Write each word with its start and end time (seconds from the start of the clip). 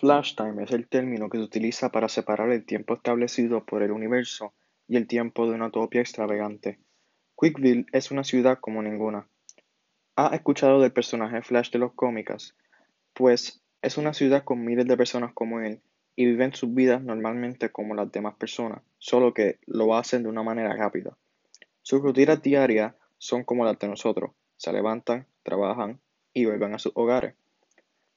Flash 0.00 0.34
time 0.34 0.62
es 0.62 0.70
el 0.70 0.88
término 0.88 1.28
que 1.28 1.36
se 1.36 1.44
utiliza 1.44 1.90
para 1.90 2.08
separar 2.08 2.50
el 2.52 2.64
tiempo 2.64 2.94
establecido 2.94 3.66
por 3.66 3.82
el 3.82 3.90
universo 3.90 4.54
y 4.88 4.96
el 4.96 5.06
tiempo 5.06 5.46
de 5.46 5.54
una 5.54 5.66
utopía 5.66 6.00
extravagante. 6.00 6.78
Quickville 7.38 7.84
es 7.92 8.10
una 8.10 8.24
ciudad 8.24 8.60
como 8.60 8.82
ninguna. 8.82 9.28
¿Has 10.16 10.32
escuchado 10.32 10.80
del 10.80 10.92
personaje 10.92 11.42
Flash 11.42 11.70
de 11.70 11.80
los 11.80 11.92
cómicas? 11.92 12.54
Pues 13.12 13.60
es 13.82 13.98
una 13.98 14.14
ciudad 14.14 14.42
con 14.42 14.64
miles 14.64 14.86
de 14.86 14.96
personas 14.96 15.34
como 15.34 15.60
él 15.60 15.82
y 16.16 16.24
viven 16.24 16.54
sus 16.54 16.72
vidas 16.72 17.02
normalmente 17.02 17.68
como 17.68 17.94
las 17.94 18.10
demás 18.10 18.36
personas, 18.36 18.80
solo 18.96 19.34
que 19.34 19.58
lo 19.66 19.94
hacen 19.94 20.22
de 20.22 20.30
una 20.30 20.42
manera 20.42 20.74
rápida. 20.74 21.18
Sus 21.82 22.00
rutinas 22.00 22.40
diarias 22.40 22.94
son 23.18 23.44
como 23.44 23.66
las 23.66 23.78
de 23.78 23.88
nosotros. 23.88 24.30
Se 24.56 24.72
levantan, 24.72 25.26
trabajan 25.42 26.00
y 26.32 26.46
vuelven 26.46 26.72
a 26.72 26.78
sus 26.78 26.92
hogares. 26.94 27.34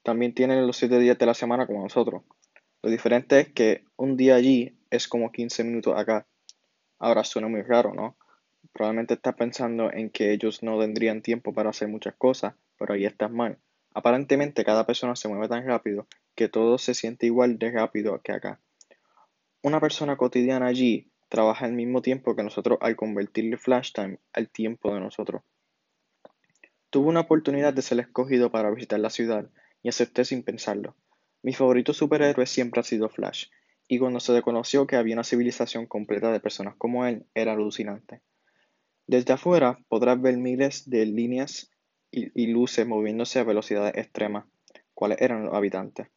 También 0.03 0.33
tienen 0.33 0.67
los 0.67 0.75
siete 0.75 0.99
días 0.99 1.17
de 1.17 1.25
la 1.25 1.33
semana 1.33 1.65
como 1.65 1.81
nosotros. 1.81 2.23
Lo 2.81 2.89
diferente 2.89 3.39
es 3.39 3.53
que 3.53 3.85
un 3.95 4.17
día 4.17 4.35
allí 4.35 4.77
es 4.89 5.07
como 5.07 5.31
15 5.31 5.63
minutos 5.63 5.97
acá. 5.97 6.27
Ahora 6.99 7.23
suena 7.23 7.47
muy 7.47 7.61
raro, 7.61 7.93
¿no? 7.93 8.17
Probablemente 8.73 9.13
estás 9.13 9.35
pensando 9.35 9.91
en 9.93 10.09
que 10.09 10.33
ellos 10.33 10.61
no 10.61 10.77
tendrían 10.77 11.21
tiempo 11.21 11.53
para 11.53 11.69
hacer 11.69 11.87
muchas 11.87 12.15
cosas, 12.15 12.53
pero 12.77 12.93
ahí 12.93 13.05
estás 13.05 13.31
mal. 13.31 13.57
Aparentemente 13.93 14.65
cada 14.65 14.85
persona 14.85 15.15
se 15.15 15.29
mueve 15.29 15.47
tan 15.47 15.65
rápido 15.65 16.05
que 16.35 16.49
todo 16.49 16.77
se 16.77 16.93
siente 16.93 17.25
igual 17.25 17.57
de 17.57 17.71
rápido 17.71 18.19
que 18.21 18.33
acá. 18.33 18.59
Una 19.61 19.79
persona 19.79 20.17
cotidiana 20.17 20.65
allí 20.65 21.11
trabaja 21.29 21.65
el 21.65 21.73
mismo 21.73 22.01
tiempo 22.01 22.35
que 22.35 22.43
nosotros 22.43 22.77
al 22.81 22.97
convertirle 22.97 23.55
flash 23.57 23.93
time 23.93 24.19
al 24.33 24.49
tiempo 24.49 24.93
de 24.93 24.99
nosotros. 24.99 25.43
Tuve 26.89 27.07
una 27.07 27.21
oportunidad 27.21 27.73
de 27.73 27.81
ser 27.81 27.99
escogido 28.01 28.51
para 28.51 28.69
visitar 28.71 28.99
la 28.99 29.09
ciudad 29.09 29.49
y 29.83 29.89
acepté 29.89 30.25
sin 30.25 30.41
pensarlo. 30.41 30.95
Mi 31.43 31.53
favorito 31.53 31.93
superhéroe 31.93 32.47
siempre 32.47 32.79
ha 32.79 32.83
sido 32.83 33.09
Flash, 33.09 33.47
y 33.87 33.99
cuando 33.99 34.19
se 34.19 34.33
reconoció 34.33 34.87
que 34.87 34.95
había 34.95 35.13
una 35.13 35.23
civilización 35.23 35.85
completa 35.85 36.31
de 36.31 36.39
personas 36.39 36.75
como 36.77 37.05
él, 37.05 37.25
era 37.35 37.51
alucinante. 37.51 38.21
Desde 39.05 39.33
afuera 39.33 39.77
podrás 39.89 40.21
ver 40.21 40.37
miles 40.37 40.89
de 40.89 41.05
líneas 41.05 41.69
y, 42.09 42.47
luces 42.47 42.87
moviéndose 42.87 43.39
a 43.39 43.43
velocidades 43.43 43.97
extremas, 43.97 44.45
cuáles 44.93 45.19
eran 45.19 45.45
los 45.45 45.53
habitantes. 45.53 46.07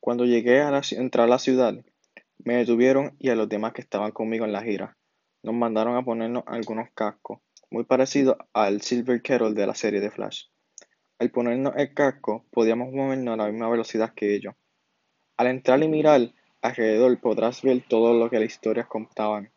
Cuando 0.00 0.24
llegué 0.24 0.60
a 0.60 0.82
entrar 0.92 1.26
a 1.26 1.30
la 1.30 1.38
ciudad, 1.38 1.74
me 2.38 2.56
detuvieron 2.56 3.14
y 3.18 3.28
a 3.28 3.36
los 3.36 3.48
demás 3.48 3.74
que 3.74 3.82
estaban 3.82 4.10
conmigo 4.10 4.44
en 4.44 4.52
la 4.52 4.62
gira. 4.62 4.96
Nos 5.42 5.54
mandaron 5.54 5.96
a 5.96 6.04
ponernos 6.04 6.44
algunos 6.46 6.88
cascos, 6.94 7.40
muy 7.70 7.84
parecidos 7.84 8.36
al 8.52 8.80
Silver 8.80 9.22
Kettle 9.22 9.52
de 9.52 9.66
la 9.66 9.74
serie 9.74 10.00
de 10.00 10.10
Flash. 10.10 10.46
Al 11.20 11.30
ponernos 11.32 11.74
el 11.76 11.94
casco, 11.94 12.44
podíamos 12.52 12.92
movernos 12.92 13.34
a 13.34 13.36
la 13.36 13.50
misma 13.50 13.68
velocidad 13.68 14.14
que 14.14 14.36
ellos. 14.36 14.54
Al 15.36 15.48
entrar 15.48 15.82
y 15.82 15.88
mirar 15.88 16.32
alrededor 16.62 17.18
podrás 17.20 17.62
ver 17.62 17.82
todo 17.88 18.16
lo 18.16 18.30
que 18.30 18.38
las 18.38 18.46
historias 18.46 18.86
contaban. 18.86 19.50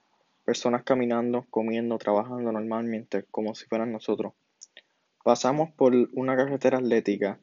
Personas 0.44 0.82
caminando, 0.84 1.46
comiendo, 1.52 2.00
trabajando 2.00 2.52
normalmente, 2.52 3.26
como 3.30 3.54
si 3.54 3.66
fueran 3.66 3.92
nosotros. 3.92 4.34
Pasamos 5.24 5.70
por 5.74 5.94
una 6.14 6.36
carretera 6.36 6.80
atlética 6.80 7.40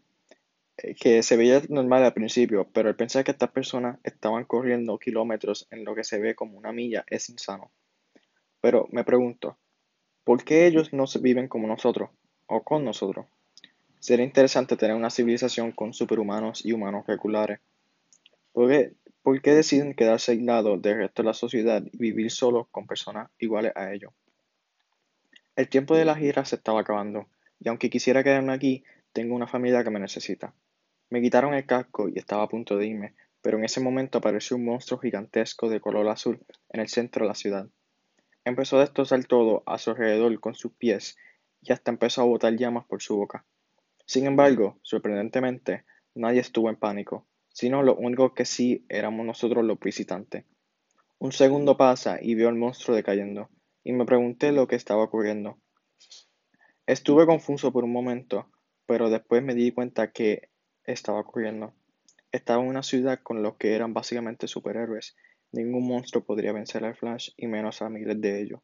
eh, 0.78 0.96
que 0.96 1.22
se 1.22 1.36
veía 1.36 1.62
normal 1.68 2.02
al 2.02 2.12
principio, 2.12 2.68
pero 2.72 2.88
el 2.88 2.96
pensar 2.96 3.22
que 3.22 3.30
estas 3.30 3.52
personas 3.52 4.00
estaban 4.02 4.44
corriendo 4.46 4.98
kilómetros 4.98 5.68
en 5.70 5.84
lo 5.84 5.94
que 5.94 6.02
se 6.02 6.18
ve 6.18 6.34
como 6.34 6.58
una 6.58 6.72
milla 6.72 7.04
es 7.06 7.28
insano. 7.30 7.70
Pero 8.60 8.88
me 8.90 9.04
pregunto, 9.04 9.58
¿por 10.24 10.42
qué 10.42 10.66
ellos 10.66 10.92
no 10.92 11.04
viven 11.20 11.46
como 11.46 11.68
nosotros 11.68 12.10
o 12.48 12.64
con 12.64 12.84
nosotros? 12.84 13.26
Sería 14.00 14.24
interesante 14.24 14.76
tener 14.76 14.94
una 14.94 15.10
civilización 15.10 15.72
con 15.72 15.92
superhumanos 15.92 16.64
y 16.64 16.72
humanos 16.72 17.04
regulares. 17.06 17.58
¿Por 18.52 19.42
qué, 19.42 19.54
deciden 19.54 19.94
quedarse 19.94 20.32
aislados 20.32 20.80
del 20.80 20.98
resto 20.98 21.22
de 21.22 21.26
la 21.26 21.34
sociedad 21.34 21.82
y 21.84 21.98
vivir 21.98 22.30
solos 22.30 22.68
con 22.70 22.86
personas 22.86 23.30
iguales 23.38 23.72
a 23.74 23.92
ellos? 23.92 24.12
El 25.56 25.68
tiempo 25.68 25.96
de 25.96 26.04
la 26.04 26.14
gira 26.14 26.44
se 26.44 26.56
estaba 26.56 26.80
acabando, 26.80 27.26
y 27.58 27.68
aunque 27.68 27.90
quisiera 27.90 28.22
quedarme 28.22 28.52
aquí, 28.52 28.84
tengo 29.12 29.34
una 29.34 29.48
familia 29.48 29.82
que 29.82 29.90
me 29.90 29.98
necesita. 30.00 30.54
Me 31.10 31.20
quitaron 31.20 31.54
el 31.54 31.66
casco 31.66 32.08
y 32.08 32.18
estaba 32.18 32.44
a 32.44 32.48
punto 32.48 32.76
de 32.76 32.86
irme, 32.86 33.14
pero 33.42 33.58
en 33.58 33.64
ese 33.64 33.80
momento 33.80 34.18
apareció 34.18 34.56
un 34.56 34.64
monstruo 34.64 35.00
gigantesco 35.00 35.68
de 35.68 35.80
color 35.80 36.08
azul 36.08 36.40
en 36.70 36.80
el 36.80 36.88
centro 36.88 37.24
de 37.24 37.28
la 37.28 37.34
ciudad. 37.34 37.68
Empezó 38.44 38.76
a 38.76 38.80
destrozar 38.80 39.24
todo 39.24 39.64
a 39.66 39.78
su 39.78 39.90
alrededor 39.90 40.38
con 40.38 40.54
sus 40.54 40.72
pies 40.72 41.16
y 41.62 41.72
hasta 41.72 41.90
empezó 41.90 42.22
a 42.22 42.26
botar 42.26 42.54
llamas 42.56 42.86
por 42.86 43.02
su 43.02 43.16
boca. 43.16 43.44
Sin 44.08 44.24
embargo, 44.24 44.78
sorprendentemente, 44.80 45.84
nadie 46.14 46.40
estuvo 46.40 46.70
en 46.70 46.76
pánico, 46.76 47.26
sino 47.50 47.82
lo 47.82 47.94
único 47.94 48.32
que 48.32 48.46
sí 48.46 48.86
éramos 48.88 49.26
nosotros 49.26 49.66
los 49.66 49.78
visitantes. 49.78 50.46
Un 51.18 51.30
segundo 51.30 51.76
pasa 51.76 52.16
y 52.18 52.34
vio 52.34 52.48
al 52.48 52.54
monstruo 52.54 52.96
decayendo, 52.96 53.50
y 53.84 53.92
me 53.92 54.06
pregunté 54.06 54.50
lo 54.50 54.66
que 54.66 54.76
estaba 54.76 55.02
ocurriendo. 55.02 55.58
Estuve 56.86 57.26
confuso 57.26 57.70
por 57.70 57.84
un 57.84 57.92
momento, 57.92 58.50
pero 58.86 59.10
después 59.10 59.42
me 59.42 59.54
di 59.54 59.72
cuenta 59.72 60.10
que 60.10 60.48
estaba 60.84 61.20
ocurriendo. 61.20 61.74
Estaba 62.32 62.62
en 62.62 62.68
una 62.70 62.82
ciudad 62.82 63.20
con 63.22 63.42
los 63.42 63.56
que 63.56 63.74
eran 63.74 63.92
básicamente 63.92 64.48
superhéroes. 64.48 65.16
Ningún 65.52 65.86
monstruo 65.86 66.24
podría 66.24 66.54
vencer 66.54 66.82
al 66.82 66.96
Flash 66.96 67.32
y 67.36 67.46
menos 67.46 67.82
a 67.82 67.90
miles 67.90 68.18
de 68.22 68.40
ellos. 68.40 68.60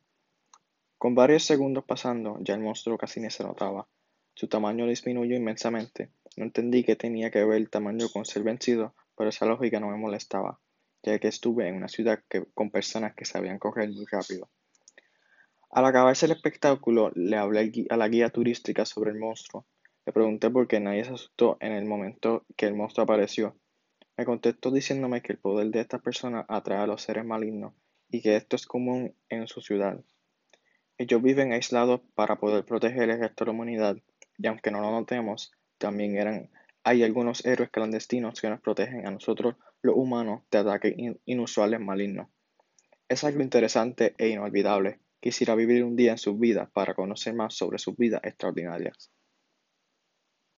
Con 0.96 1.14
varios 1.14 1.44
segundos 1.44 1.84
pasando, 1.84 2.38
ya 2.40 2.54
el 2.54 2.60
monstruo 2.60 2.96
casi 2.96 3.20
ni 3.20 3.28
se 3.28 3.44
notaba. 3.44 3.86
Su 4.34 4.48
tamaño 4.48 4.86
disminuyó 4.86 5.36
inmensamente. 5.36 6.10
No 6.36 6.44
entendí 6.44 6.82
qué 6.82 6.96
tenía 6.96 7.30
que 7.30 7.44
ver 7.44 7.58
el 7.58 7.70
tamaño 7.70 8.08
con 8.12 8.24
ser 8.24 8.42
vencido, 8.42 8.94
pero 9.16 9.30
esa 9.30 9.46
lógica 9.46 9.78
no 9.78 9.88
me 9.90 9.96
molestaba, 9.96 10.58
ya 11.04 11.18
que 11.20 11.28
estuve 11.28 11.68
en 11.68 11.76
una 11.76 11.88
ciudad 11.88 12.20
con 12.52 12.70
personas 12.70 13.14
que 13.14 13.24
sabían 13.24 13.60
correr 13.60 13.90
muy 13.90 14.04
rápido. 14.10 14.48
Al 15.70 15.86
acabarse 15.86 16.26
el 16.26 16.32
espectáculo, 16.32 17.12
le 17.14 17.36
hablé 17.36 17.72
a 17.90 17.96
la 17.96 18.08
guía 18.08 18.30
turística 18.30 18.84
sobre 18.84 19.12
el 19.12 19.18
monstruo. 19.18 19.66
Le 20.04 20.12
pregunté 20.12 20.50
por 20.50 20.66
qué 20.66 20.80
nadie 20.80 21.04
se 21.04 21.12
asustó 21.12 21.56
en 21.60 21.72
el 21.72 21.84
momento 21.84 22.44
que 22.56 22.66
el 22.66 22.74
monstruo 22.74 23.04
apareció. 23.04 23.56
Me 24.16 24.24
contestó 24.24 24.70
diciéndome 24.70 25.22
que 25.22 25.32
el 25.32 25.38
poder 25.38 25.68
de 25.68 25.80
esta 25.80 25.98
persona 25.98 26.44
atrae 26.48 26.78
a 26.78 26.86
los 26.86 27.02
seres 27.02 27.24
malignos 27.24 27.72
y 28.08 28.20
que 28.20 28.36
esto 28.36 28.54
es 28.56 28.66
común 28.66 29.14
en 29.28 29.48
su 29.48 29.60
ciudad. 29.60 30.00
Ellos 30.96 31.20
viven 31.22 31.52
aislados 31.52 32.02
para 32.14 32.36
poder 32.36 32.64
proteger 32.64 33.10
el 33.10 33.18
resto 33.18 33.44
de 33.44 33.48
la 33.48 33.54
humanidad 33.54 33.96
y 34.38 34.46
aunque 34.46 34.70
no 34.70 34.80
lo 34.80 34.90
notemos, 34.90 35.52
también 35.78 36.16
eran, 36.16 36.50
hay 36.82 37.02
algunos 37.02 37.44
héroes 37.44 37.70
clandestinos 37.70 38.40
que 38.40 38.48
nos 38.48 38.60
protegen 38.60 39.06
a 39.06 39.10
nosotros, 39.10 39.56
los 39.82 39.96
humanos, 39.96 40.42
de 40.50 40.58
ataques 40.58 40.94
inusuales 41.24 41.80
malignos. 41.80 42.28
Es 43.08 43.24
algo 43.24 43.42
interesante 43.42 44.14
e 44.18 44.28
inolvidable. 44.28 44.98
Quisiera 45.20 45.54
vivir 45.54 45.84
un 45.84 45.96
día 45.96 46.12
en 46.12 46.18
sus 46.18 46.38
vidas 46.38 46.70
para 46.70 46.94
conocer 46.94 47.34
más 47.34 47.54
sobre 47.54 47.78
sus 47.78 47.96
vidas 47.96 48.20
extraordinarias. 48.24 49.10